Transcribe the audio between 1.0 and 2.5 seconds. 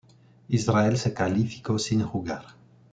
calificó sin jugar.